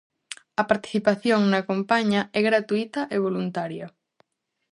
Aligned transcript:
A 0.61 0.63
participación 0.71 1.39
na 1.51 1.61
campaña 1.69 2.21
é 2.39 2.41
gratuíta 2.49 3.01
e 3.15 3.17
voluntaria. 3.27 3.85